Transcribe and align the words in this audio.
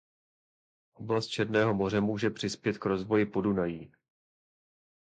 Oblast 0.93 1.27
Černého 1.27 1.73
moře 1.73 2.01
může 2.01 2.29
přispět 2.29 2.77
k 2.77 2.85
rozvoji 2.85 3.25
Podunají. 3.25 3.91